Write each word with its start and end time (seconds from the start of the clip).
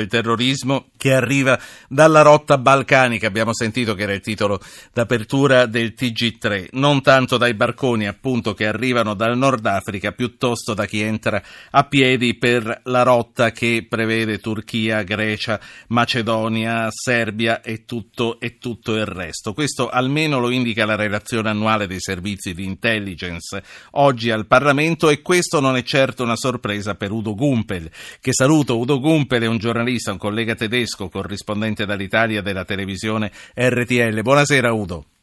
il 0.00 0.08
terrorismo 0.08 0.86
che 0.96 1.14
arriva 1.14 1.58
dalla 1.88 2.22
rotta 2.22 2.58
balcanica, 2.58 3.26
abbiamo 3.26 3.54
sentito 3.54 3.94
che 3.94 4.02
era 4.02 4.12
il 4.12 4.20
titolo 4.20 4.60
d'apertura 4.92 5.66
del 5.66 5.94
TG3, 5.96 6.68
non 6.72 7.02
tanto 7.02 7.36
dai 7.36 7.54
barconi 7.54 8.06
appunto 8.06 8.54
che 8.54 8.66
arrivano 8.66 9.14
dal 9.14 9.36
Nord 9.36 9.64
Africa, 9.66 10.12
piuttosto 10.12 10.74
da 10.74 10.84
chi 10.86 11.00
entra 11.00 11.42
a 11.70 11.84
piedi 11.84 12.34
per 12.34 12.80
la 12.84 13.02
rotta 13.02 13.50
che 13.52 13.86
prevede 13.88 14.38
Turchia, 14.38 15.02
Grecia, 15.02 15.58
Macedonia, 15.88 16.88
Serbia 16.90 17.62
e 17.62 17.84
tutto, 17.84 18.38
e 18.40 18.58
tutto 18.58 18.94
il 18.94 19.06
resto. 19.06 19.54
Questo 19.54 19.88
almeno 19.88 20.38
lo 20.38 20.50
indica 20.50 20.84
la 20.84 20.96
relazione 20.96 21.48
annuale 21.48 21.86
dei 21.86 22.00
servizi 22.00 22.52
di 22.52 22.64
intelligence 22.64 23.62
oggi 23.92 24.30
al 24.30 24.46
Parlamento 24.46 25.08
e 25.08 25.22
questo 25.22 25.60
non 25.60 25.76
è 25.76 25.82
certo 25.82 26.22
una 26.22 26.36
sorpresa 26.36 26.94
per 26.94 27.12
Udo 27.12 27.34
Gumpel, 27.34 27.90
che 28.20 28.32
saluto. 28.32 28.78
Udo 28.78 29.00
Gumpel 29.00 29.42
è 29.42 29.46
un 29.46 29.58
giornalista 29.58 29.84
giornalista, 29.86 30.12
un 30.12 30.18
collega 30.18 30.54
tedesco, 30.54 31.08
corrispondente 31.08 31.86
dall'Italia 31.86 32.42
della 32.42 32.64
televisione 32.64 33.30
RTL. 33.54 34.20
Buonasera 34.20 34.72
Udo. 34.72 35.15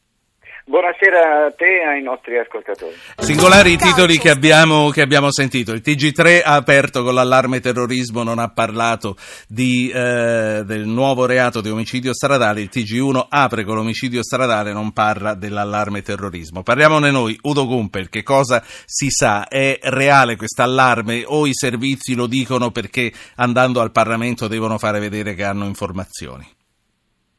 Buonasera 0.66 1.48
a 1.48 1.52
te 1.52 1.82
e 1.82 1.86
ai 1.86 2.02
nostri 2.02 2.38
ascoltatori. 2.38 2.96
Singolari 3.18 3.74
i 3.74 3.78
titoli 3.78 4.18
che 4.18 4.30
abbiamo, 4.30 4.92
che 4.92 5.02
abbiamo, 5.02 5.30
sentito. 5.30 5.74
Il 5.74 5.82
TG3 5.84 6.42
ha 6.42 6.54
aperto 6.54 7.04
con 7.04 7.14
l'allarme 7.14 7.60
terrorismo, 7.60 8.24
non 8.24 8.40
ha 8.40 8.48
parlato 8.48 9.18
di, 9.46 9.92
eh, 9.94 10.64
del 10.66 10.88
nuovo 10.88 11.26
reato 11.26 11.60
di 11.60 11.70
omicidio 11.70 12.14
stradale. 12.14 12.62
Il 12.62 12.70
TG1 12.72 13.26
apre 13.28 13.66
con 13.66 13.76
l'omicidio 13.76 14.24
stradale, 14.24 14.72
non 14.72 14.94
parla 14.94 15.34
dell'allarme 15.34 16.02
terrorismo. 16.02 16.64
Parliamone 16.64 17.12
noi. 17.12 17.38
Udo 17.42 17.68
Gumpel, 17.68 18.08
che 18.08 18.24
cosa 18.24 18.64
si 18.86 19.10
sa? 19.10 19.50
È 19.50 19.78
reale 19.82 20.38
questo 20.38 20.62
allarme 20.62 21.24
o 21.26 21.46
i 21.46 21.54
servizi 21.54 22.16
lo 22.16 22.26
dicono 22.26 22.72
perché 22.72 23.12
andando 23.36 23.82
al 23.82 23.92
Parlamento 23.92 24.48
devono 24.48 24.78
fare 24.78 25.00
vedere 25.00 25.36
che 25.36 25.44
hanno 25.44 25.66
informazioni? 25.66 26.62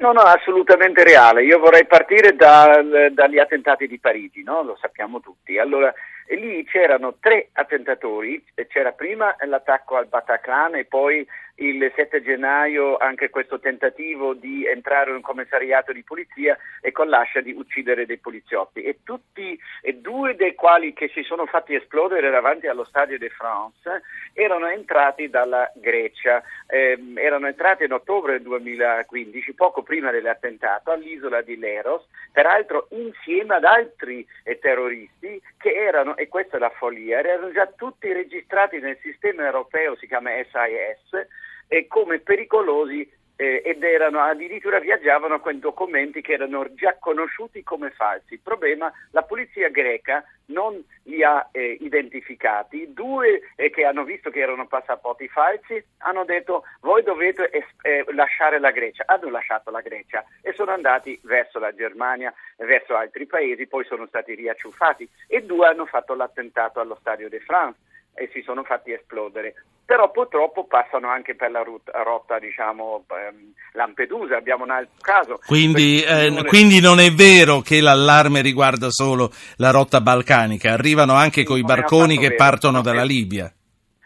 No, 0.05 0.13
no, 0.13 0.21
assolutamente 0.21 1.03
reale. 1.03 1.45
Io 1.45 1.59
vorrei 1.59 1.87
partire 1.87 2.37
da, 2.37 2.83
dagli 3.11 3.39
attentati 3.39 3.87
di 3.87 3.99
Parigi, 3.99 4.43
no? 4.43 4.63
lo 4.63 4.77
sappiamo 4.79 5.21
tutti. 5.21 5.59
Allora, 5.59 5.91
lì 6.29 6.65
c'erano 6.65 7.17
tre 7.21 7.49
attentatori, 7.53 8.43
c'era 8.69 8.93
prima 8.93 9.35
l'attacco 9.47 9.97
al 9.97 10.07
Bataclan 10.07 10.77
e 10.77 10.85
poi 10.85 11.27
il 11.57 11.93
7 11.95 12.23
gennaio 12.23 12.97
anche 12.97 13.31
questo 13.31 13.61
tentativo 13.61 14.35
di 14.35 14.67
entrare 14.67 15.11
in 15.11 15.17
un 15.17 15.23
commissariato 15.23 15.93
di 15.93 16.03
polizia 16.03 16.59
e 16.81 16.91
con 16.91 17.09
l'ascia 17.09 17.41
di 17.41 17.53
uccidere 17.53 18.07
dei 18.07 18.19
poliziotti. 18.19 18.83
E 18.83 18.99
tutti 19.05 19.59
e 19.81 19.95
due 19.95 20.35
dei 20.35 20.55
quali 20.55 20.93
che 20.93 21.09
si 21.09 21.23
sono 21.23 21.47
fatti 21.47 21.75
esplodere 21.75 22.31
davanti 22.31 22.67
allo 22.67 22.85
Stadio 22.85 23.19
de 23.19 23.29
France 23.29 24.03
erano 24.33 24.67
entrati 24.67 25.29
dalla 25.29 25.71
Grecia, 25.77 26.43
eh, 26.67 26.99
erano 27.15 27.47
entrati 27.47 27.85
in 27.85 27.93
ottobre 27.93 28.43
2015, 28.43 29.55
poco 29.55 29.83
prima 29.83 30.11
dell'attentato, 30.11 30.91
all'isola 30.91 31.41
di 31.41 31.57
Leros, 31.57 32.05
peraltro 32.33 32.89
insieme 32.91 33.55
ad 33.55 33.65
altri 33.65 34.27
eh, 34.43 34.59
terroristi 34.59 35.41
che 35.57 35.73
erano, 35.73 36.14
e 36.15 36.29
questa 36.29 36.57
è 36.57 36.61
la 36.61 36.71
follia, 36.71 37.19
erano 37.19 37.53
già 37.53 37.67
tutti 37.67 38.13
registrati 38.13 38.79
nel 38.79 38.99
sistema 39.03 39.45
europeo, 39.45 39.97
si 39.97 40.07
chiama 40.07 40.31
SIS, 40.31 41.27
e 41.67 41.87
come 41.87 42.21
pericolosi 42.21 43.11
eh, 43.37 43.63
ed 43.65 43.83
erano 43.83 44.21
addirittura 44.21 44.79
viaggiavano 44.79 45.41
con 45.41 45.59
documenti 45.59 46.21
che 46.21 46.33
erano 46.35 46.67
già 46.75 46.97
conosciuti 46.99 47.63
come 47.63 47.91
falsi. 47.91 48.35
Il 48.35 48.41
problema, 48.41 48.93
la 49.11 49.23
polizia 49.23 49.69
greca 49.69 50.25
non 50.47 50.83
li 51.05 51.23
ha 51.23 51.49
eh, 51.53 51.79
identificati, 51.81 52.93
due 52.93 53.41
eh, 53.57 53.71
che 53.71 53.85
hanno 53.85 54.05
visto 54.05 54.31
che 54.31 54.41
erano 54.41 54.67
passaporti 54.67 55.27
falsi 55.29 55.83
hanno 55.99 56.25
detto 56.25 56.65
voi 56.81 57.03
dovete 57.03 57.51
eh, 57.51 58.05
lasciare 58.13 58.59
la 58.59 58.71
Grecia, 58.71 59.05
hanno 59.07 59.31
lasciato 59.31 59.71
la 59.71 59.81
Grecia 59.81 60.25
e 60.43 60.53
sono 60.53 60.73
andati 60.73 61.19
verso 61.23 61.59
la 61.59 61.75
Germania, 61.75 62.33
verso 62.57 62.95
altri 62.95 63.27
paesi, 63.27 63.67
poi 63.67 63.85
sono 63.85 64.07
stati 64.07 64.35
riacciuffati. 64.35 65.09
E 65.27 65.43
due 65.43 65.67
hanno 65.67 65.87
fatto 65.87 66.15
l'attentato 66.15 66.81
allo 66.81 66.97
Stadio 67.01 67.29
de 67.29 67.41
France 67.41 67.79
e 68.15 68.31
si 68.33 68.43
sono 68.43 68.63
fatti 68.63 68.93
esplodere. 68.93 69.55
Però 69.85 70.11
purtroppo 70.11 70.65
passano 70.65 71.09
anche 71.09 71.35
per 71.35 71.51
la 71.51 71.63
rotta, 71.63 72.03
rotta 72.03 72.39
diciamo, 72.39 73.05
ehm, 73.09 73.53
Lampedusa, 73.73 74.37
abbiamo 74.37 74.65
un 74.65 74.71
altro 74.71 74.95
caso. 75.01 75.39
Quindi, 75.45 76.03
eh, 76.03 76.45
quindi, 76.47 76.81
non 76.81 77.01
è 77.01 77.11
vero 77.13 77.61
che 77.61 77.81
l'allarme 77.83 78.41
riguarda 78.41 78.89
solo 78.91 79.31
la 79.57 79.71
rotta 79.71 80.01
balcanica, 80.01 80.73
arrivano 80.73 81.13
anche 81.15 81.45
con 81.45 81.59
i 81.59 81.65
barconi 81.65 82.17
che 82.17 82.29
vero, 82.29 82.37
partono 82.37 82.81
dalla 82.81 83.03
è, 83.03 83.07
Libia. 83.07 83.53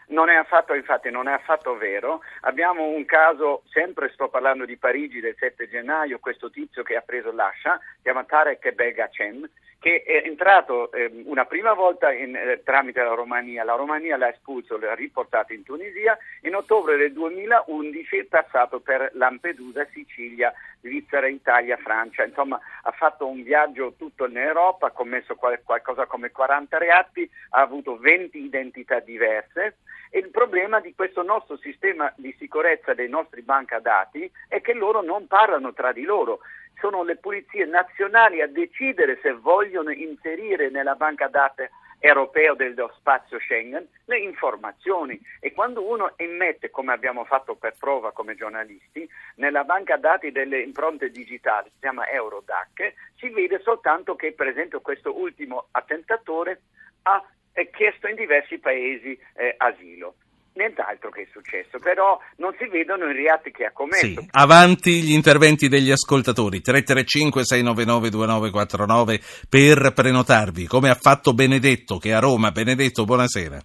Non 0.09 0.29
è 0.29 0.35
affatto, 0.35 0.73
infatti, 0.73 1.11
non 1.11 1.27
è 1.27 1.33
affatto 1.33 1.77
vero. 1.77 2.21
Abbiamo 2.41 2.87
un 2.87 3.05
caso, 3.05 3.63
sempre 3.69 4.09
sto 4.09 4.27
parlando 4.27 4.65
di 4.65 4.77
Parigi 4.77 5.19
del 5.19 5.35
7 5.37 5.69
gennaio, 5.69 6.19
questo 6.19 6.49
tizio 6.49 6.83
che 6.83 6.95
ha 6.95 7.01
preso 7.01 7.31
l'ascia, 7.31 7.79
chiama 8.01 8.23
Tarek 8.23 8.71
Begacem, 8.71 9.47
che 9.79 10.03
è 10.03 10.23
entrato 10.25 10.91
eh, 10.91 11.09
una 11.25 11.45
prima 11.45 11.73
volta 11.73 12.11
in, 12.11 12.35
eh, 12.35 12.61
tramite 12.63 13.01
la 13.01 13.13
Romania, 13.13 13.63
la 13.63 13.75
Romania 13.75 14.17
l'ha 14.17 14.29
espulso, 14.29 14.77
l'ha 14.77 14.93
riportato 14.93 15.53
in 15.53 15.63
Tunisia, 15.63 16.17
in 16.41 16.55
ottobre 16.55 16.97
del 16.97 17.13
2011 17.13 18.17
è 18.17 18.23
passato 18.25 18.81
per 18.81 19.11
Lampedusa, 19.13 19.87
Sicilia, 19.93 20.53
Svizzera, 20.81 21.27
Italia, 21.27 21.77
Francia, 21.77 22.23
insomma 22.23 22.59
ha 22.83 22.91
fatto 22.91 23.27
un 23.27 23.43
viaggio 23.43 23.93
tutto 23.97 24.25
in 24.25 24.37
Europa, 24.37 24.87
ha 24.87 24.91
commesso 24.91 25.35
qual- 25.35 25.61
qualcosa 25.63 26.05
come 26.05 26.31
40 26.31 26.77
reati, 26.77 27.29
ha 27.51 27.61
avuto 27.61 27.97
20 27.97 28.43
identità 28.43 28.99
diverse. 28.99 29.77
E 30.11 30.19
il 30.19 30.29
problema 30.29 30.79
di 30.79 30.95
questo 30.95 31.21
nostro 31.21 31.57
sistema 31.57 32.11
di 32.15 32.35
sicurezza 32.39 32.93
dei 32.93 33.09
nostri 33.09 33.41
banca 33.41 33.79
dati 33.79 34.29
è 34.47 34.59
che 34.61 34.73
loro 34.73 35.01
non 35.01 35.27
parlano 35.27 35.73
tra 35.73 35.91
di 35.91 36.03
loro. 36.03 36.39
Sono 36.79 37.03
le 37.03 37.17
polizie 37.17 37.65
nazionali 37.65 38.41
a 38.41 38.47
decidere 38.47 39.19
se 39.21 39.33
vogliono 39.33 39.91
inserire 39.91 40.69
nella 40.69 40.95
banca 40.95 41.27
dati 41.27 41.67
europeo 41.99 42.55
dello 42.55 42.91
spazio 42.97 43.39
Schengen 43.39 43.87
le 44.05 44.19
informazioni. 44.19 45.19
E 45.39 45.51
quando 45.53 45.87
uno 45.87 46.13
immette, 46.17 46.69
come 46.69 46.93
abbiamo 46.93 47.25
fatto 47.25 47.55
per 47.55 47.75
prova 47.77 48.11
come 48.11 48.35
giornalisti, 48.35 49.07
nella 49.35 49.63
banca 49.63 49.97
dati 49.97 50.31
delle 50.31 50.61
impronte 50.61 51.11
digitali, 51.11 51.69
si 51.73 51.79
chiama 51.79 52.07
Eurodac, 52.09 52.93
si 53.17 53.29
vede 53.29 53.59
soltanto 53.59 54.15
che 54.15 54.33
per 54.33 54.47
esempio 54.47 54.81
questo 54.81 55.17
ultimo 55.17 55.67
attentatore 55.71 56.61
ha 57.03 57.23
chiesto 57.71 58.07
in 58.07 58.15
diversi 58.15 58.57
paesi 58.59 59.19
eh, 59.35 59.53
asilo 59.57 60.15
nient'altro 60.59 61.09
che 61.09 61.21
è 61.21 61.27
successo, 61.31 61.79
però 61.79 62.19
non 62.37 62.53
si 62.59 62.67
vedono 62.67 63.09
i 63.09 63.13
reati 63.13 63.49
che 63.51 63.65
ha 63.65 63.71
commesso. 63.71 64.21
Sì. 64.21 64.27
Avanti 64.31 65.01
gli 65.01 65.13
interventi 65.13 65.69
degli 65.69 65.91
ascoltatori, 65.91 66.59
335-699-2949 66.59 69.45
per 69.49 69.93
prenotarvi, 69.93 70.67
come 70.67 70.89
ha 70.89 70.95
fatto 70.95 71.33
Benedetto 71.33 71.97
che 71.97 72.09
è 72.09 72.13
a 72.13 72.19
Roma. 72.19 72.51
Benedetto, 72.51 73.05
buonasera. 73.05 73.57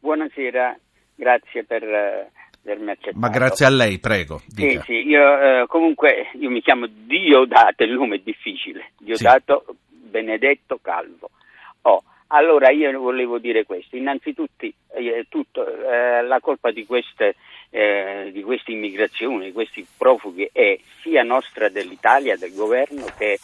Buonasera, 0.00 0.78
grazie 1.14 1.64
per 1.64 1.82
eh, 1.82 2.30
avermi 2.64 2.90
accettato. 2.90 3.18
Ma 3.18 3.28
grazie 3.28 3.66
a 3.66 3.70
lei, 3.70 3.98
prego. 3.98 4.42
Dica. 4.46 4.82
Sì, 4.82 4.92
sì, 4.92 5.08
io 5.08 5.40
eh, 5.40 5.64
comunque 5.66 6.30
io 6.34 6.50
mi 6.50 6.60
chiamo 6.60 6.86
Diodato, 6.86 7.82
il 7.82 7.92
nome 7.92 8.16
è 8.16 8.20
difficile, 8.22 8.92
Diodato 8.98 9.64
sì. 9.66 9.72
Benedetto 9.88 10.78
Calvo. 10.82 11.30
Oh, 11.82 12.02
allora 12.32 12.70
io 12.70 12.98
volevo 12.98 13.38
dire 13.38 13.64
questo, 13.64 13.96
innanzitutto 13.96 14.66
eh, 14.94 15.26
tutto, 15.28 15.66
eh, 15.66 16.22
la 16.22 16.40
colpa 16.40 16.70
di 16.70 16.84
queste, 16.84 17.36
eh, 17.70 18.30
di 18.32 18.42
queste 18.42 18.72
immigrazioni, 18.72 19.46
di 19.46 19.52
questi 19.52 19.86
profughi 19.96 20.48
è 20.52 20.78
sia 21.00 21.22
nostra 21.22 21.68
dell'Italia, 21.68 22.36
del 22.36 22.54
governo, 22.54 23.04
che 23.16 23.38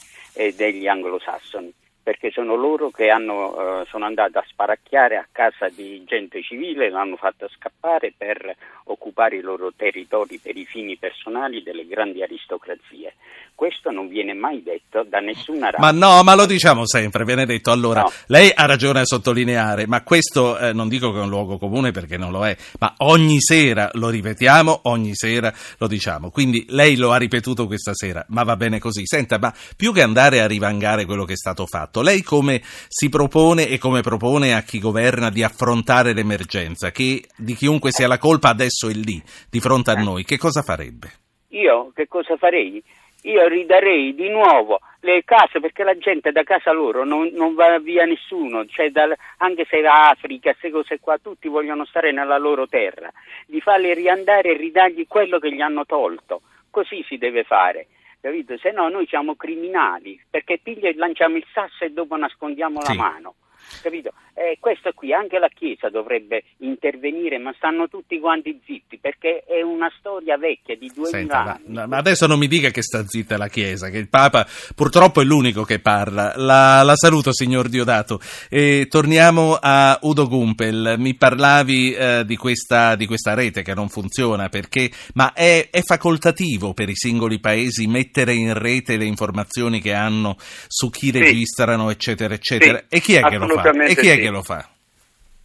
degli 0.54 0.86
anglosassoni 0.86 1.72
perché 2.08 2.30
sono 2.30 2.54
loro 2.54 2.88
che 2.88 3.10
hanno, 3.10 3.82
eh, 3.82 3.86
sono 3.90 4.06
andati 4.06 4.38
a 4.38 4.44
sparacchiare 4.48 5.18
a 5.18 5.28
casa 5.30 5.68
di 5.68 6.04
gente 6.04 6.40
civile, 6.42 6.88
l'hanno 6.88 7.16
fatta 7.16 7.46
scappare 7.48 8.14
per 8.16 8.56
occupare 8.84 9.36
i 9.36 9.42
loro 9.42 9.74
territori 9.76 10.38
per 10.38 10.56
i 10.56 10.64
fini 10.64 10.96
personali 10.96 11.62
delle 11.62 11.86
grandi 11.86 12.22
aristocrazie. 12.22 13.12
Questo 13.58 13.90
non 13.90 14.06
viene 14.06 14.34
mai 14.34 14.62
detto 14.62 15.04
da 15.08 15.18
nessuna 15.18 15.70
razza. 15.70 15.80
Ma 15.80 15.90
no, 15.90 16.22
ma 16.22 16.36
lo 16.36 16.46
diciamo 16.46 16.86
sempre, 16.86 17.24
viene 17.24 17.44
detto. 17.44 17.72
Allora, 17.72 18.02
no. 18.02 18.12
lei 18.26 18.52
ha 18.54 18.66
ragione 18.66 19.00
a 19.00 19.04
sottolineare, 19.04 19.88
ma 19.88 20.04
questo 20.04 20.56
eh, 20.56 20.72
non 20.72 20.88
dico 20.88 21.10
che 21.10 21.18
è 21.18 21.22
un 21.22 21.28
luogo 21.28 21.58
comune 21.58 21.90
perché 21.90 22.16
non 22.16 22.30
lo 22.30 22.46
è, 22.46 22.56
ma 22.78 22.94
ogni 22.98 23.40
sera 23.40 23.90
lo 23.94 24.10
ripetiamo, 24.10 24.82
ogni 24.84 25.16
sera 25.16 25.52
lo 25.78 25.88
diciamo. 25.88 26.30
Quindi 26.30 26.66
lei 26.68 26.96
lo 26.96 27.10
ha 27.10 27.16
ripetuto 27.16 27.66
questa 27.66 27.94
sera, 27.94 28.24
ma 28.28 28.44
va 28.44 28.54
bene 28.54 28.78
così. 28.78 29.04
Senta, 29.04 29.38
ma 29.38 29.52
più 29.76 29.92
che 29.92 30.02
andare 30.02 30.40
a 30.40 30.46
rivangare 30.46 31.04
quello 31.04 31.24
che 31.24 31.32
è 31.32 31.36
stato 31.36 31.66
fatto, 31.66 31.78
fatto. 31.78 32.02
Lei 32.02 32.22
come 32.22 32.60
si 32.62 33.08
propone 33.08 33.68
e 33.68 33.78
come 33.78 34.00
propone 34.02 34.54
a 34.54 34.62
chi 34.62 34.78
governa 34.78 35.30
di 35.30 35.42
affrontare 35.42 36.12
l'emergenza? 36.12 36.90
Che 36.90 37.24
di 37.36 37.54
chiunque 37.54 37.90
sia 37.92 38.06
la 38.06 38.18
colpa 38.18 38.48
adesso 38.48 38.88
è 38.88 38.92
lì, 38.92 39.22
di 39.48 39.60
fronte 39.60 39.90
a 39.90 39.94
noi. 39.94 40.24
Che 40.24 40.38
cosa 40.38 40.62
farebbe? 40.62 41.10
Io 41.48 41.92
che 41.94 42.06
cosa 42.06 42.36
farei? 42.36 42.82
Io 43.30 43.46
ridarei 43.46 44.14
di 44.14 44.28
nuovo 44.28 44.80
le 45.00 45.22
case 45.24 45.60
perché 45.60 45.84
la 45.84 45.96
gente 45.96 46.32
da 46.32 46.42
casa 46.42 46.72
loro 46.72 47.04
non, 47.04 47.30
non 47.32 47.54
va 47.54 47.78
via 47.78 48.04
nessuno, 48.04 48.66
cioè 48.66 48.90
da, 48.90 49.14
anche 49.38 49.66
se 49.68 49.80
va 49.80 50.08
Africa, 50.08 50.50
queste 50.50 50.70
cose 50.70 50.98
qua, 50.98 51.18
tutti 51.18 51.48
vogliono 51.48 51.84
stare 51.84 52.10
nella 52.10 52.38
loro 52.38 52.66
terra, 52.66 53.10
di 53.46 53.60
farli 53.60 53.94
riandare 53.94 54.50
e 54.50 54.56
ridargli 54.56 55.06
quello 55.06 55.38
che 55.38 55.52
gli 55.52 55.60
hanno 55.60 55.86
tolto. 55.86 56.42
Così 56.70 57.04
si 57.06 57.16
deve 57.18 57.44
fare 57.44 57.86
capito? 58.20 58.56
Se 58.58 58.72
no 58.72 58.88
noi 58.88 59.06
siamo 59.06 59.36
criminali, 59.36 60.20
perché 60.28 60.58
piglia 60.58 60.88
e 60.88 60.94
lanciamo 60.96 61.36
il 61.36 61.46
sasso 61.52 61.84
e 61.84 61.90
dopo 61.90 62.16
nascondiamo 62.16 62.82
sì. 62.82 62.96
la 62.96 63.02
mano 63.02 63.34
capito? 63.82 64.12
Eh, 64.34 64.56
questo 64.60 64.92
qui 64.94 65.12
anche 65.12 65.38
la 65.40 65.48
Chiesa 65.48 65.88
dovrebbe 65.88 66.44
intervenire, 66.58 67.38
ma 67.38 67.52
stanno 67.56 67.88
tutti 67.88 68.20
quanti 68.20 68.60
zitti 68.64 68.98
perché 68.98 69.42
è 69.44 69.62
una 69.62 69.90
storia 69.98 70.36
vecchia 70.38 70.76
di 70.76 70.90
2000 70.94 71.18
Senta, 71.18 71.42
anni. 71.54 71.88
Ma, 71.88 71.96
adesso 71.96 72.28
non 72.28 72.38
mi 72.38 72.46
dica 72.46 72.70
che 72.70 72.82
sta 72.82 73.04
zitta 73.04 73.36
la 73.36 73.48
Chiesa, 73.48 73.88
che 73.88 73.98
il 73.98 74.08
Papa 74.08 74.46
purtroppo 74.76 75.20
è 75.20 75.24
l'unico 75.24 75.64
che 75.64 75.80
parla. 75.80 76.34
La, 76.36 76.82
la 76.84 76.94
saluto, 76.94 77.32
signor 77.32 77.68
Diodato. 77.68 78.20
E 78.48 78.86
torniamo 78.88 79.58
a 79.60 79.98
Udo 80.02 80.28
Gumpel. 80.28 80.94
Mi 80.98 81.14
parlavi 81.14 81.92
eh, 81.94 82.22
di, 82.24 82.36
questa, 82.36 82.94
di, 82.94 83.06
questa, 83.06 83.34
rete 83.34 83.62
che 83.62 83.74
non 83.74 83.88
funziona 83.88 84.48
perché, 84.48 84.88
ma 85.14 85.32
è, 85.32 85.68
è 85.70 85.82
facoltativo 85.82 86.74
per 86.74 86.88
i 86.88 86.94
singoli 86.94 87.40
paesi 87.40 87.88
mettere 87.88 88.34
in 88.34 88.56
rete 88.56 88.96
le 88.96 89.04
informazioni 89.04 89.80
che 89.80 89.94
hanno 89.94 90.36
su 90.68 90.90
chi 90.90 91.06
sì. 91.06 91.18
registrano, 91.18 91.90
eccetera, 91.90 92.34
eccetera. 92.34 92.78
Sì, 92.78 92.84
e 92.88 93.00
chi 93.00 93.14
è 93.14 93.22
che 93.22 93.36
lo 93.36 93.57
fa? 93.60 93.70
E 93.70 93.94
chi 93.94 94.08
è 94.08 94.14
sì. 94.14 94.20
che 94.20 94.30
lo 94.30 94.42
fa? 94.42 94.68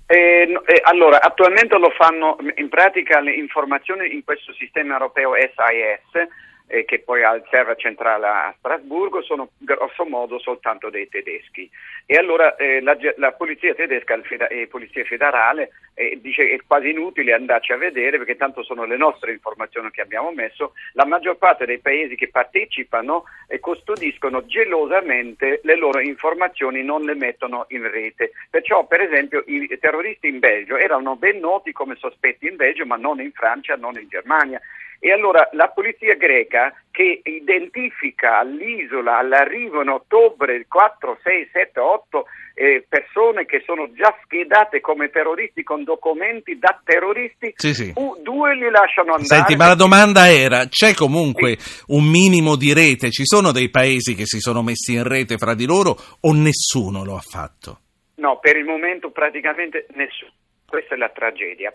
Eh, 0.05 0.47
eh, 0.65 0.81
allora, 0.83 1.21
attualmente 1.21 1.77
lo 1.77 1.89
fanno 1.91 2.37
in 2.55 2.69
pratica 2.69 3.19
le 3.19 3.33
informazioni 3.33 4.13
in 4.13 4.23
questo 4.23 4.53
sistema 4.53 4.93
europeo 4.93 5.33
SIS 5.33 6.27
eh, 6.73 6.85
che 6.85 6.99
poi 6.99 7.23
ha 7.23 7.35
il 7.35 7.45
server 7.51 7.75
centrale 7.75 8.25
a 8.25 8.55
Strasburgo, 8.57 9.21
sono 9.21 9.49
grosso 9.59 10.05
modo 10.05 10.39
soltanto 10.39 10.89
dei 10.89 11.07
tedeschi. 11.07 11.69
E 12.07 12.17
allora 12.17 12.55
eh, 12.55 12.81
la, 12.81 12.97
la, 13.17 13.31
polizia 13.33 13.75
tedesca 13.75 14.15
e 14.15 14.37
la 14.37 14.67
polizia 14.67 15.03
federale 15.03 15.69
eh, 15.93 16.17
dice 16.19 16.47
che 16.47 16.55
è 16.55 16.59
quasi 16.65 16.89
inutile 16.89 17.33
andarci 17.33 17.73
a 17.73 17.77
vedere 17.77 18.17
perché 18.17 18.37
tanto 18.37 18.63
sono 18.63 18.85
le 18.85 18.97
nostre 18.97 19.33
informazioni 19.33 19.91
che 19.91 20.01
abbiamo 20.01 20.31
messo. 20.31 20.73
La 20.93 21.05
maggior 21.05 21.37
parte 21.37 21.67
dei 21.67 21.77
paesi 21.77 22.15
che 22.15 22.29
partecipano 22.29 23.25
e 23.47 23.59
custodiscono 23.59 24.43
gelosamente 24.47 25.59
le 25.63 25.77
loro 25.77 25.99
informazioni, 25.99 26.83
non 26.83 27.03
le 27.03 27.13
mettono 27.13 27.65
in 27.67 27.87
rete. 27.87 28.31
Perciò, 28.49 28.87
per 28.87 29.01
esempio, 29.01 29.43
i 29.45 29.77
terroristi 29.79 30.27
in 30.27 30.39
Belgio 30.39 30.75
erano 30.75 31.17
ben 31.17 31.37
noti 31.37 31.71
come 31.71 31.95
sospetti 31.97 32.47
in 32.47 32.55
Belgio, 32.55 32.87
ma 32.87 32.95
non 32.95 33.21
in 33.21 33.31
Francia, 33.31 33.75
non 33.75 33.95
in 33.99 34.07
Germania. 34.07 34.59
E 35.05 35.11
allora 35.11 35.49
la 35.51 35.67
polizia 35.67 36.15
greca 36.15 36.73
che 36.89 37.19
identifica 37.25 38.39
all'isola 38.39 39.17
all'arrivo 39.17 39.81
in 39.81 39.89
ottobre 39.89 40.65
4, 40.65 41.17
6, 41.21 41.49
7, 41.51 41.77
8 41.77 42.25
eh, 42.53 42.85
persone 42.87 43.43
che 43.43 43.61
sono 43.65 43.91
già 43.91 44.15
schedate 44.23 44.79
come 44.79 45.09
terroristi 45.09 45.61
con 45.61 45.83
documenti 45.83 46.57
da 46.57 46.79
terroristi, 46.81 47.51
sì, 47.57 47.73
sì. 47.73 47.91
Due 47.91 48.55
li 48.55 48.69
lasciano 48.69 49.15
andare. 49.15 49.25
Senti, 49.25 49.57
ma 49.57 49.67
la 49.67 49.75
domanda 49.75 50.31
era, 50.31 50.67
c'è 50.69 50.93
comunque 50.93 51.57
sì. 51.59 51.83
un 51.87 52.05
minimo 52.05 52.55
di 52.55 52.71
rete? 52.71 53.11
Ci 53.11 53.25
sono 53.25 53.51
dei 53.51 53.69
paesi 53.69 54.15
che 54.15 54.25
si 54.25 54.39
sono 54.39 54.63
messi 54.63 54.93
in 54.93 55.03
rete 55.03 55.35
fra 55.35 55.53
di 55.53 55.65
loro 55.65 55.97
o 56.21 56.31
nessuno 56.31 57.03
lo 57.03 57.17
ha 57.17 57.21
fatto? 57.21 57.79
No, 58.15 58.39
per 58.39 58.55
il 58.55 58.63
momento 58.63 59.11
praticamente 59.11 59.85
nessuno 59.95 60.31
questa 60.73 60.95
è 60.95 60.97
la 60.97 61.09
tragedia. 61.09 61.71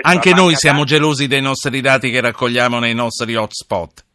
Anche 0.00 0.32
noi 0.32 0.54
siamo 0.54 0.84
gelosi 0.84 1.26
dei 1.26 1.42
nostri 1.42 1.82
dati 1.82 2.10
che 2.10 2.22
raccogliamo 2.22 2.78
nei 2.78 2.94
nostri 2.94 3.34
hotspot. 3.34 4.06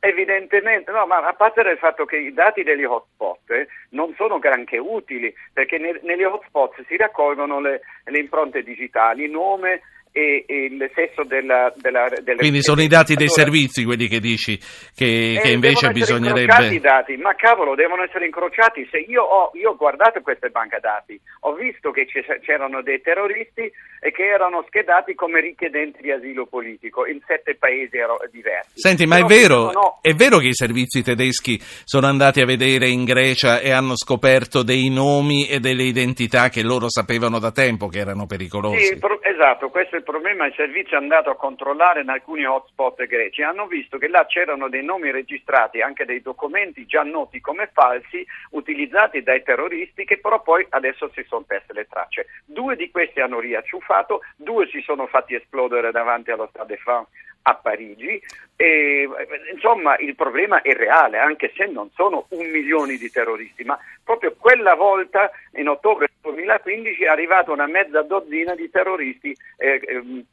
Evidentemente, 0.00 0.90
no, 0.90 1.04
ma 1.04 1.18
a 1.18 1.34
parte 1.34 1.60
il 1.60 1.76
fatto 1.76 2.06
che 2.06 2.16
i 2.16 2.32
dati 2.32 2.62
degli 2.62 2.84
hotspot 2.84 3.50
eh, 3.50 3.68
non 3.90 4.14
sono 4.16 4.38
granché 4.38 4.78
utili, 4.78 5.32
perché 5.52 5.76
ne, 5.76 6.00
negli 6.04 6.22
hotspot 6.22 6.82
si 6.88 6.96
raccolgono 6.96 7.60
le, 7.60 7.82
le 8.04 8.18
impronte 8.18 8.62
digitali, 8.62 9.28
nome, 9.28 9.82
e, 10.12 10.44
e 10.46 10.64
il 10.66 10.90
sesso 10.94 11.24
della, 11.24 11.72
della, 11.76 12.08
della 12.22 12.38
quindi 12.38 12.62
sono 12.62 12.82
i 12.82 12.86
dati 12.86 13.14
dei 13.14 13.28
servizi 13.28 13.84
quelli 13.84 14.08
che 14.08 14.20
dici 14.20 14.58
che, 14.94 15.40
che 15.42 15.48
eh, 15.48 15.52
invece 15.52 15.90
bisognerebbe 15.90 16.74
i 16.74 16.80
dati 16.80 17.16
ma 17.16 17.34
cavolo 17.34 17.74
devono 17.74 18.04
essere 18.04 18.26
incrociati. 18.26 18.86
Se 18.90 18.98
io 18.98 19.22
ho, 19.22 19.50
io 19.54 19.70
ho 19.70 19.76
guardato 19.76 20.20
queste 20.20 20.50
banche 20.50 20.78
dati 20.80 21.18
ho 21.40 21.54
visto 21.54 21.90
che 21.90 22.06
c'erano 22.06 22.82
dei 22.82 23.00
terroristi 23.00 23.70
e 24.04 24.10
che 24.10 24.24
erano 24.24 24.64
schedati 24.66 25.14
come 25.14 25.40
richiedenti 25.40 26.02
di 26.02 26.10
asilo 26.10 26.46
politico. 26.46 27.06
In 27.06 27.20
sette 27.26 27.56
paesi 27.56 27.98
diversi. 28.30 28.70
Senti 28.74 29.06
ma 29.06 29.18
è 29.18 29.22
vero, 29.24 29.70
sono... 29.70 29.98
è 30.00 30.12
vero 30.12 30.38
che 30.38 30.48
i 30.48 30.54
servizi 30.54 31.02
tedeschi 31.02 31.58
sono 31.60 32.06
andati 32.06 32.40
a 32.40 32.44
vedere 32.44 32.88
in 32.88 33.04
Grecia 33.04 33.60
e 33.60 33.70
hanno 33.70 33.96
scoperto 33.96 34.62
dei 34.62 34.88
nomi 34.90 35.48
e 35.48 35.60
delle 35.60 35.84
identità 35.84 36.48
che 36.48 36.62
loro 36.62 36.88
sapevano 36.88 37.38
da 37.38 37.52
tempo 37.52 37.88
che 37.88 37.98
erano 37.98 38.26
pericolosi? 38.26 38.84
Sì, 38.84 38.98
esatto 39.42 39.70
questo 39.70 39.96
è 39.96 39.98
il 39.98 40.04
problema, 40.04 40.46
il 40.46 40.54
servizio 40.54 40.96
è 40.96 41.00
andato 41.00 41.28
a 41.28 41.36
controllare 41.36 42.02
in 42.02 42.08
alcuni 42.08 42.44
hotspot 42.44 43.04
greci, 43.06 43.42
hanno 43.42 43.66
visto 43.66 43.98
che 43.98 44.06
là 44.06 44.24
c'erano 44.24 44.68
dei 44.68 44.84
nomi 44.84 45.10
registrati, 45.10 45.80
anche 45.80 46.04
dei 46.04 46.22
documenti 46.22 46.86
già 46.86 47.02
noti 47.02 47.40
come 47.40 47.68
falsi, 47.72 48.24
utilizzati 48.50 49.22
dai 49.24 49.42
terroristi, 49.42 50.04
che 50.04 50.18
però 50.18 50.40
poi 50.42 50.64
adesso 50.70 51.10
si 51.12 51.24
sono 51.26 51.42
perse 51.42 51.72
le 51.72 51.88
tracce. 51.88 52.26
Due 52.44 52.76
di 52.76 52.88
questi 52.92 53.20
hanno 53.20 53.40
riacciuffato, 53.40 54.20
due 54.36 54.68
si 54.68 54.80
sono 54.82 55.08
fatti 55.08 55.34
esplodere 55.34 55.90
davanti 55.90 56.30
allo 56.30 56.46
Stade 56.46 56.76
de 56.76 56.80
France 56.80 57.10
a 57.42 57.54
Parigi. 57.56 58.22
E, 58.62 59.08
insomma, 59.52 59.96
il 59.98 60.14
problema 60.14 60.62
è 60.62 60.72
reale, 60.72 61.18
anche 61.18 61.50
se 61.56 61.66
non 61.66 61.90
sono 61.96 62.26
un 62.28 62.46
milione 62.46 62.96
di 62.96 63.10
terroristi, 63.10 63.64
ma 63.64 63.76
proprio 64.04 64.36
quella 64.38 64.76
volta, 64.76 65.32
in 65.56 65.66
ottobre 65.66 66.10
2015, 66.20 67.02
è 67.02 67.08
arrivata 67.08 67.50
una 67.50 67.66
mezza 67.66 68.02
dozzina 68.02 68.54
di 68.54 68.70
terroristi 68.70 69.36
eh, 69.56 69.80
eh, 69.84 70.24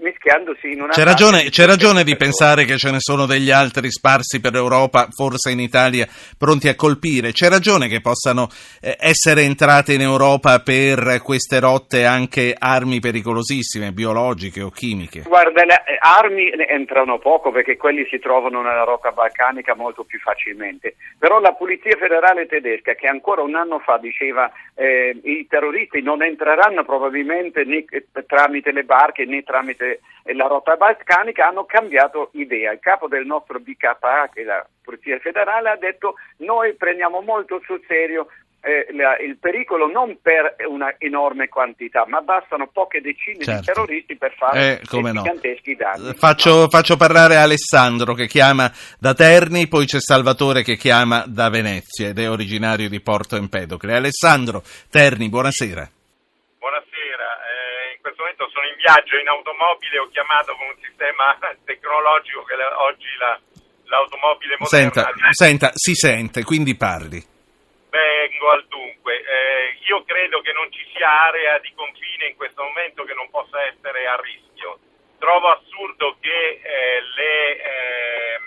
mischiandosi 0.00 0.70
in 0.70 0.82
una... 0.82 0.92
C'è 0.92 1.02
ragione, 1.02 1.50
c'è 1.50 1.66
ragione 1.66 2.04
di 2.04 2.14
pensare 2.16 2.64
che 2.64 2.76
ce 2.76 2.92
ne 2.92 3.00
sono 3.00 3.26
degli 3.26 3.50
altri 3.50 3.90
sparsi 3.90 4.40
per 4.40 4.52
l'Europa, 4.52 5.08
forse 5.10 5.50
in 5.50 5.58
Italia, 5.58 6.06
pronti 6.38 6.68
a 6.68 6.76
colpire. 6.76 7.32
C'è 7.32 7.48
ragione 7.48 7.88
che 7.88 8.00
possano 8.00 8.48
eh, 8.80 8.96
essere 9.00 9.42
entrate 9.42 9.94
in 9.94 10.02
Europa 10.02 10.60
per 10.60 11.20
queste 11.24 11.58
rotte 11.58 12.04
anche 12.04 12.54
armi 12.56 13.00
pericolosissime, 13.00 13.90
biologiche 13.90 14.62
o 14.62 14.70
chimiche. 14.70 15.22
Guarda, 15.22 15.64
le 15.64 15.82
eh, 15.84 15.98
armi 15.98 16.52
entrano 16.68 17.18
poco 17.18 17.50
perché 17.50 17.71
quelli 17.76 18.06
si 18.06 18.18
trovano 18.18 18.62
nella 18.62 18.84
rotta 18.84 19.12
balcanica 19.12 19.74
molto 19.74 20.04
più 20.04 20.18
facilmente. 20.18 20.96
Però 21.18 21.40
la 21.40 21.52
Polizia 21.52 21.96
Federale 21.96 22.46
tedesca, 22.46 22.94
che 22.94 23.06
ancora 23.06 23.42
un 23.42 23.54
anno 23.54 23.78
fa 23.78 23.98
diceva 23.98 24.50
eh, 24.74 25.18
i 25.22 25.46
terroristi 25.46 26.02
non 26.02 26.22
entreranno 26.22 26.84
probabilmente 26.84 27.64
né 27.64 27.84
tramite 28.26 28.72
le 28.72 28.84
barche 28.84 29.24
né 29.24 29.42
tramite 29.42 30.00
la 30.34 30.46
rotta 30.46 30.76
balcanica, 30.76 31.48
hanno 31.48 31.64
cambiato 31.64 32.30
idea. 32.32 32.72
Il 32.72 32.80
capo 32.80 33.08
del 33.08 33.26
nostro 33.26 33.58
BKA, 33.58 34.30
che 34.32 34.42
è 34.42 34.44
la 34.44 34.66
Polizia 34.82 35.18
Federale, 35.18 35.70
ha 35.70 35.76
detto 35.76 36.14
noi 36.38 36.74
prendiamo 36.74 37.20
molto 37.20 37.60
sul 37.64 37.82
serio 37.86 38.28
eh, 38.62 38.86
la, 38.94 39.18
il 39.18 39.38
pericolo 39.38 39.88
non 39.88 40.18
per 40.22 40.54
una 40.68 40.94
enorme 40.98 41.48
quantità, 41.48 42.04
ma 42.06 42.20
bastano 42.20 42.68
poche 42.68 43.00
decine 43.00 43.42
certo. 43.42 43.60
di 43.60 43.66
terroristi 43.66 44.16
per 44.16 44.32
fare 44.36 44.80
eh, 44.80 44.82
giganteschi 44.82 45.72
no. 45.72 45.76
danni. 45.78 46.14
Faccio, 46.14 46.60
no? 46.60 46.68
faccio, 46.68 46.96
parlare 46.96 47.36
Alessandro 47.36 48.14
che 48.14 48.28
chiama 48.28 48.70
da 49.00 49.14
Terni, 49.14 49.66
poi 49.66 49.86
c'è 49.86 49.98
Salvatore 49.98 50.62
che 50.62 50.76
chiama 50.76 51.24
da 51.26 51.50
Venezia 51.50 52.08
ed 52.08 52.20
è 52.20 52.30
originario 52.30 52.88
di 52.88 53.00
Porto 53.00 53.34
Empedocle. 53.34 53.96
Alessandro 53.96 54.62
Terni, 54.88 55.28
buonasera. 55.28 55.90
Buonasera, 56.62 57.28
eh, 57.42 57.94
in 57.96 58.00
questo 58.00 58.22
momento 58.22 58.46
sono 58.54 58.66
in 58.70 58.76
viaggio 58.78 59.18
in 59.18 59.26
automobile, 59.26 59.98
ho 59.98 60.08
chiamato 60.14 60.54
con 60.54 60.70
un 60.70 60.78
sistema 60.78 61.34
tecnologico 61.66 62.44
che 62.44 62.54
oggi 62.54 63.10
la, 63.18 63.34
l'automobile 63.90 64.54
moderna... 64.60 64.70
Senta, 64.70 65.10
senta, 65.34 65.70
si 65.74 65.94
sente, 65.94 66.44
quindi 66.44 66.76
parli. 66.76 67.31
Vengo 68.42 68.50
al 68.50 68.66
dunque. 68.66 69.22
Eh, 69.22 69.78
io 69.86 70.02
credo 70.02 70.40
che 70.40 70.52
non 70.52 70.70
ci 70.72 70.84
sia 70.92 71.26
area 71.26 71.58
di 71.58 71.72
confine 71.76 72.26
in 72.26 72.34
questo 72.34 72.64
momento 72.64 73.04
che 73.04 73.14
non 73.14 73.30
possa 73.30 73.62
essere 73.66 74.06
a 74.08 74.16
rischio. 74.16 74.80
Trovo 75.18 75.50
assurdo 75.50 76.16
che 76.20 76.60
eh, 76.60 77.00
le, 77.14 77.62
eh, 77.62 78.38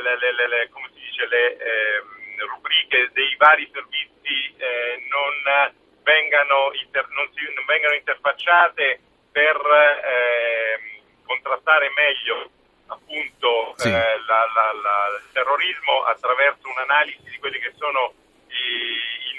le, 0.00 0.16
le, 0.16 0.46
le, 0.46 0.70
dice, 0.94 1.26
ehm, 1.26 2.46
rubriche 2.46 3.10
dei 3.12 3.34
vari 3.36 3.68
servizi 3.72 4.54
eh, 4.58 5.02
non 5.10 5.72
vengano, 6.04 6.70
inter, 6.74 7.08
non, 7.08 7.28
si, 7.34 7.42
non, 7.52 7.64
vengano, 7.66 7.94
interfacciate 7.94 9.00
per 9.32 9.56
ehm, 9.56 11.02
contrastare 11.26 11.90
meglio 11.96 12.48
appunto 12.86 13.74
sì. 13.76 13.88
Eh, 13.88 14.18
la, 14.26 14.46
la, 14.54 14.72
la, 14.72 15.18
il 15.18 15.32
terrorismo 15.32 16.04
attraverso 16.04 16.68
un'analisi 16.68 17.30
di 17.30 17.38
quelli 17.38 17.58
che 17.58 17.72
sono 17.76 18.12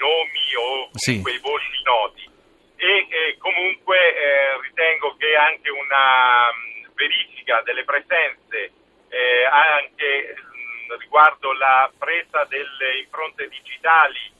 nomi 0.06 0.54
o 0.54 0.90
sì. 0.94 1.20
quei 1.20 1.38
volti 1.38 1.82
noti. 1.82 2.24
E, 2.76 3.06
e 3.08 3.36
comunque 3.38 3.96
eh, 3.96 4.60
ritengo 4.60 5.16
che 5.16 5.34
anche 5.34 5.70
una 5.70 6.46
mh, 6.52 6.92
verifica 6.94 7.62
delle 7.62 7.84
presenze 7.84 8.70
eh, 9.08 9.44
anche 9.50 10.34
mh, 10.36 10.98
riguardo 10.98 11.52
la 11.54 11.90
presa 11.98 12.44
delle 12.44 12.98
impronte 13.00 13.48
digitali 13.48 14.30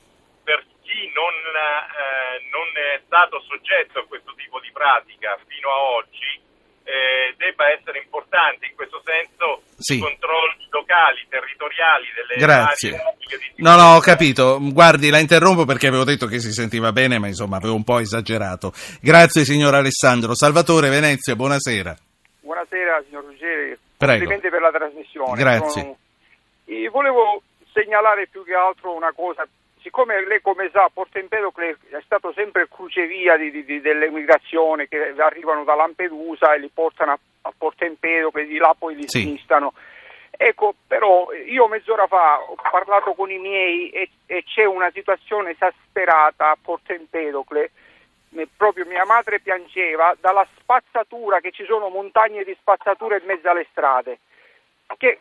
per 0.44 0.64
chi 0.82 1.10
non, 1.14 1.32
eh, 1.32 2.44
non 2.52 2.68
è 2.76 3.00
stato 3.06 3.40
soggetto 3.40 4.00
a 4.00 4.06
questo 4.06 4.34
tipo 4.34 4.60
di 4.60 4.70
pratica 4.70 5.38
fino 5.48 5.70
a 5.70 5.80
oggi 5.96 6.40
eh, 6.84 7.34
debba 7.36 7.72
essere 7.72 7.98
importante 7.98 8.66
in 8.66 8.74
questo 8.76 9.02
senso 9.04 9.62
sì. 9.78 9.96
i 9.96 9.98
controlli 9.98 10.55
locali, 10.70 11.26
territoriali 11.28 12.06
delle 12.14 12.40
Grazie. 12.40 13.00
No, 13.56 13.76
no, 13.76 13.96
ho 13.96 14.00
capito. 14.00 14.58
Guardi, 14.60 15.10
la 15.10 15.18
interrompo 15.18 15.64
perché 15.64 15.88
avevo 15.88 16.04
detto 16.04 16.26
che 16.26 16.40
si 16.40 16.52
sentiva 16.52 16.92
bene, 16.92 17.18
ma 17.18 17.26
insomma 17.26 17.56
avevo 17.56 17.74
un 17.74 17.84
po' 17.84 17.98
esagerato. 17.98 18.72
Grazie 19.00 19.44
signor 19.44 19.74
Alessandro. 19.74 20.34
Salvatore 20.34 20.88
Venezia, 20.88 21.34
buonasera. 21.34 21.96
Buonasera 22.40 23.02
signor 23.06 23.24
Ruggeri. 23.24 23.76
Complimenti 23.96 24.48
per 24.48 24.60
la 24.60 24.70
trasmissione. 24.70 25.36
Grazie. 25.36 25.80
Sono... 25.82 26.90
volevo 26.90 27.42
segnalare 27.72 28.26
più 28.28 28.44
che 28.44 28.54
altro 28.54 28.94
una 28.94 29.12
cosa 29.14 29.46
siccome 29.86 30.26
lei 30.26 30.40
come 30.42 30.68
sa 30.72 30.90
Porto 30.92 31.18
Empedocle 31.18 31.78
è 31.90 32.02
stato 32.04 32.32
sempre 32.34 32.62
il 32.62 32.68
crocevia 32.68 33.36
di, 33.36 33.64
di, 33.64 33.80
dell'emigrazione 33.80 34.88
che 34.88 35.14
arrivano 35.16 35.62
da 35.62 35.76
Lampedusa 35.76 36.54
e 36.54 36.58
li 36.58 36.70
portano 36.74 37.12
a, 37.12 37.18
a 37.42 37.52
Porto 37.56 37.84
Empedocle, 37.84 38.46
di 38.46 38.56
là 38.56 38.74
poi 38.76 38.96
li 38.96 39.04
sì. 39.06 39.22
smistano. 39.22 39.72
Ecco, 40.36 40.74
però 40.86 41.32
io 41.32 41.66
mezz'ora 41.66 42.06
fa 42.06 42.40
ho 42.40 42.56
parlato 42.70 43.14
con 43.14 43.30
i 43.30 43.38
miei 43.38 43.90
e, 43.90 44.10
e 44.26 44.44
c'è 44.44 44.64
una 44.64 44.90
situazione 44.92 45.50
esasperata 45.50 46.50
a 46.50 46.58
Porto 46.60 46.92
Empedocle. 46.92 47.70
Proprio 48.54 48.84
mia 48.84 49.06
madre 49.06 49.40
piangeva 49.40 50.14
dalla 50.20 50.46
spazzatura, 50.58 51.40
che 51.40 51.52
ci 51.52 51.64
sono 51.64 51.88
montagne 51.88 52.44
di 52.44 52.54
spazzatura 52.60 53.16
in 53.16 53.24
mezzo 53.24 53.48
alle 53.48 53.66
strade. 53.70 54.18
Che, 54.98 55.20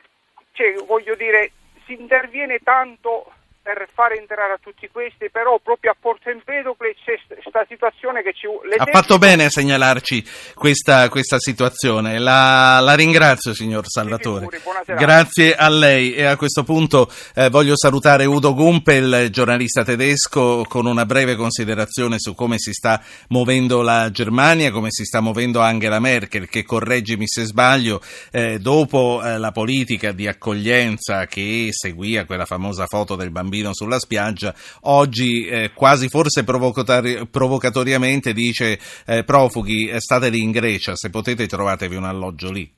cioè, 0.52 0.74
voglio 0.86 1.16
dire, 1.16 1.52
si 1.86 1.94
interviene 1.94 2.60
tanto 2.60 3.32
per 3.66 3.88
far 3.92 4.12
entrare 4.12 4.54
a 4.54 4.60
tutti 4.62 4.88
questi, 4.92 5.32
però 5.32 5.58
proprio 5.58 5.90
a 5.90 5.96
Porto 6.00 6.30
Empedocle 6.30 6.94
c'è 7.04 7.18
questa 7.28 7.66
situazione 7.68 8.22
che 8.22 8.32
ci... 8.32 8.46
Ha 8.46 8.86
fatto 8.86 9.18
bene 9.18 9.46
a 9.46 9.50
segnalarci 9.50 10.24
questa, 10.54 11.10
questa 11.10 11.40
situazione, 11.40 12.20
la, 12.20 12.80
la, 12.80 12.94
ringrazio 12.94 13.56
signor 13.56 13.88
Salvatore. 13.88 14.50
Grazie 14.86 15.56
a 15.56 15.68
lei. 15.70 16.14
E 16.14 16.26
a 16.26 16.36
questo 16.36 16.64
punto 16.64 17.12
eh, 17.34 17.50
voglio 17.50 17.76
salutare 17.76 18.26
Udo 18.26 18.54
Gumpel, 18.54 19.32
giornalista 19.32 19.84
tedesco, 19.84 20.64
con 20.70 20.86
una 20.86 21.08
breve 21.08 21.36
considerazione 21.36 22.20
su 22.20 22.36
come 22.36 22.60
si 22.60 22.72
sta 22.72 23.02
muovendo 23.30 23.82
la 23.82 24.12
Germania, 24.12 24.70
come 24.70 24.92
si 24.92 25.06
sta 25.06 25.22
muovendo 25.22 25.62
Angela 25.62 26.00
Merkel, 26.00 26.48
che 26.50 26.64
correggimi 26.64 27.26
se 27.26 27.46
sbaglio, 27.46 28.00
eh, 28.30 28.60
dopo 28.60 29.24
eh, 29.24 29.40
la 29.40 29.52
politica 29.52 30.12
di 30.12 30.28
accoglienza 30.28 31.26
che 31.26 31.70
seguì 31.72 32.24
quella 32.28 32.46
famosa 32.46 32.86
foto 32.86 33.16
del 33.16 33.32
bambino 33.32 33.54
bambino 33.56 33.74
sulla 33.74 34.00
spiaggia, 34.00 34.54
oggi 34.84 35.48
eh, 35.48 35.72
quasi 35.74 36.10
forse 36.10 36.44
provocatori- 36.44 37.28
provocatoriamente 37.32 38.34
dice 38.34 38.78
eh, 39.08 39.24
profughi 39.24 39.90
state 40.00 40.30
lì 40.30 40.42
in 40.42 40.52
Grecia, 40.52 40.96
se 40.96 41.10
potete 41.10 41.48
trovatevi 41.48 41.96
un 41.96 42.04
alloggio 42.04 42.52
lì. 42.52 42.70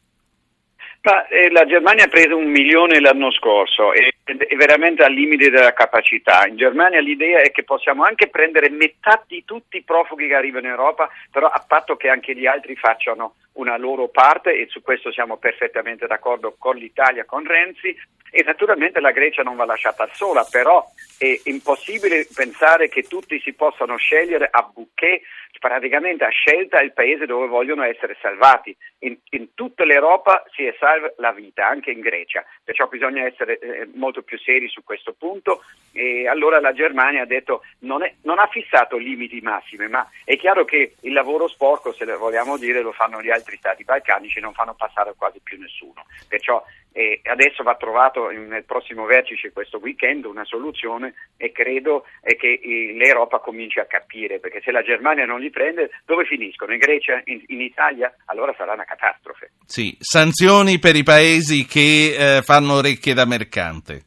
Ma, 1.02 1.26
eh, 1.28 1.50
la 1.52 1.66
Germania 1.66 2.04
ha 2.04 2.10
preso 2.10 2.36
un 2.36 2.50
milione 2.50 3.00
l'anno 3.00 3.32
scorso 3.32 3.94
e 3.94 4.16
è 4.26 4.56
veramente 4.56 5.06
al 5.06 5.14
limite 5.14 5.50
della 5.50 5.72
capacità. 5.72 6.46
In 6.48 6.58
Germania 6.58 7.00
l'idea 7.00 7.40
è 7.40 7.52
che 7.52 7.64
possiamo 7.64 8.04
anche 8.04 8.28
prendere 8.28 8.70
metà 8.70 9.24
di 9.26 9.44
tutti 9.46 9.78
i 9.78 9.84
profughi 9.84 10.28
che 10.28 10.36
arrivano 10.36 10.66
in 10.66 10.72
Europa, 10.72 11.08
però 11.32 11.48
a 11.48 11.64
patto 11.66 11.96
che 11.96 12.10
anche 12.10 12.36
gli 12.36 12.46
altri 12.46 12.76
facciano 12.76 13.36
una 13.58 13.78
loro 13.78 14.08
parte 14.08 14.58
e 14.58 14.68
su 14.68 14.82
questo 14.82 15.12
siamo 15.12 15.38
perfettamente 15.38 16.08
d'accordo 16.08 16.56
con 16.58 16.76
l'Italia, 16.76 17.26
con 17.26 17.46
Renzi 17.46 17.96
e 18.32 18.44
naturalmente 18.44 19.00
la 19.00 19.12
Grecia 19.12 19.42
non 19.42 19.56
va 19.56 19.66
lasciata 19.66 20.08
sola, 20.14 20.46
però 20.50 20.86
è 21.18 21.40
impossibile 21.46 22.28
pensare 22.34 22.90
che 22.90 23.04
tutti 23.04 23.40
si 23.40 23.54
possano 23.54 23.96
scegliere 23.98 24.48
a 24.52 24.70
bouquet, 24.72 25.22
praticamente 25.60 26.24
a 26.24 26.30
scelta 26.30 26.82
il 26.82 26.94
paese 26.94 27.26
dove 27.26 27.48
vogliono 27.48 27.84
essere 27.84 28.18
salvati. 28.22 28.76
In, 29.00 29.18
in 29.32 29.54
tutta 29.54 29.86
l'Europa 29.86 30.44
si 30.54 30.66
è 30.66 30.76
salva 30.78 31.12
la 31.18 31.32
vita, 31.32 31.68
anche 31.68 31.92
in 31.92 32.02
Grecia, 32.02 32.46
perciò 32.64 32.88
bisogna 32.88 33.26
essere 33.26 33.58
eh, 33.60 33.88
molto 33.94 34.22
più 34.22 34.38
seri 34.38 34.68
su 34.68 34.84
questo 34.84 35.14
punto 35.14 35.64
e 35.94 36.28
allora 36.28 36.60
la 36.60 36.74
Germania 36.74 37.24
ha 37.24 37.26
detto 37.26 37.64
non, 37.80 38.04
è, 38.04 38.14
non 38.24 38.40
ha 38.40 38.48
fissato 38.48 38.98
limiti 38.98 39.40
massimi, 39.42 39.88
ma 39.88 40.08
è 40.24 40.36
chiaro 40.38 40.66
che 40.66 40.96
il 41.02 41.14
lavoro 41.14 41.48
sporco, 41.48 41.94
se 41.94 42.06
vogliamo 42.06 42.58
dire, 42.58 42.82
lo 42.82 42.92
fanno 42.92 43.22
gli 43.22 43.32
altri 43.32 43.47
stati 43.56 43.86
balcanici, 43.86 44.42
non 44.42 44.54
fanno 44.54 44.74
passare 44.74 45.14
quasi 45.16 45.40
più 45.42 45.58
nessuno. 45.58 46.06
Perciò 46.28 46.62
eh, 46.92 47.22
adesso 47.24 47.64
va 47.64 47.76
trovato 47.76 48.30
nel 48.30 48.66
prossimo 48.66 49.06
vertice 49.06 49.52
questo 49.52 49.78
weekend 49.78 50.26
una 50.26 50.44
soluzione 50.44 51.14
e 51.38 51.52
credo 51.52 52.06
eh, 52.22 52.36
che 52.36 52.60
l'Europa 52.96 53.40
cominci 53.40 53.80
a 53.80 53.86
capire, 53.86 54.40
perché 54.40 54.62
se 54.62 54.72
la 54.72 54.82
Germania 54.82 55.26
non 55.26 55.40
li 55.40 55.50
prende, 55.50 55.92
dove 56.06 56.26
finiscono? 56.26 56.74
In 56.74 56.80
Grecia? 56.80 57.22
In, 57.26 57.44
in 57.48 57.62
Italia? 57.62 58.14
Allora 58.26 58.54
sarà 58.58 58.74
una 58.74 58.84
catastrofe. 58.84 59.52
Sì, 59.66 59.96
sanzioni 60.00 60.80
per 60.80 60.96
i 60.96 61.04
paesi 61.04 61.66
che 61.66 62.38
eh, 62.38 62.42
fanno 62.42 62.74
orecchie 62.74 63.14
da 63.14 63.26
mercante. 63.26 64.07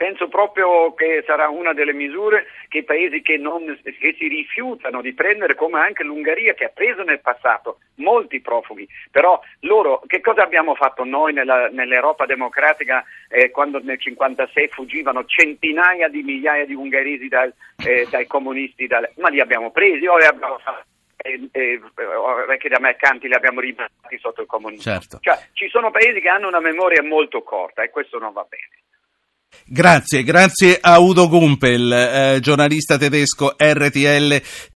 Penso 0.00 0.28
proprio 0.28 0.94
che 0.94 1.22
sarà 1.26 1.50
una 1.50 1.74
delle 1.74 1.92
misure 1.92 2.46
che 2.68 2.78
i 2.78 2.84
paesi 2.84 3.20
che, 3.20 3.36
non, 3.36 3.78
che, 3.82 4.16
si 4.18 4.28
rifiutano 4.28 5.02
di 5.02 5.12
prendere, 5.12 5.54
come 5.54 5.78
anche 5.78 6.04
l'Ungheria 6.04 6.54
che 6.54 6.64
ha 6.64 6.70
preso 6.72 7.02
nel 7.02 7.20
passato 7.20 7.80
molti 7.96 8.40
profughi, 8.40 8.88
però 9.10 9.38
loro 9.60 10.00
che 10.06 10.22
cosa 10.22 10.42
abbiamo 10.42 10.74
fatto 10.74 11.04
noi 11.04 11.34
nella, 11.34 11.68
nell'Europa 11.68 12.24
democratica 12.24 13.04
eh, 13.28 13.50
quando 13.50 13.76
nel 13.76 13.98
1956 14.00 14.68
fuggivano 14.68 15.26
centinaia 15.26 16.08
di 16.08 16.22
migliaia 16.22 16.64
di 16.64 16.72
ungheresi 16.72 17.28
dal, 17.28 17.52
eh, 17.84 18.06
dai 18.10 18.26
comunisti, 18.26 18.86
dal, 18.86 19.06
ma 19.18 19.28
li 19.28 19.40
abbiamo 19.40 19.70
presi 19.70 20.06
o 20.06 20.16
li 20.16 20.24
abbiamo 20.24 20.58
fatti? 20.60 20.88
e, 21.22 21.50
e, 21.52 22.68
da 22.70 22.78
mercanti 22.78 23.28
li 23.28 23.34
abbiamo 23.34 23.60
rimasti 23.60 24.16
sotto 24.18 24.40
il 24.40 24.46
comunismo. 24.46 24.92
Certo. 24.92 25.18
Cioè, 25.20 25.48
ci 25.52 25.68
sono 25.68 25.90
paesi 25.90 26.20
che 26.20 26.30
hanno 26.30 26.48
una 26.48 26.60
memoria 26.60 27.02
molto 27.02 27.42
corta 27.42 27.82
e 27.82 27.90
questo 27.90 28.18
non 28.18 28.32
va 28.32 28.46
bene. 28.48 28.80
Grazie, 29.72 30.24
grazie 30.24 30.78
a 30.80 30.98
Udo 30.98 31.28
Gumpel, 31.28 31.92
eh, 31.92 32.38
giornalista 32.40 32.98
tedesco 32.98 33.54
RTL 33.56 34.42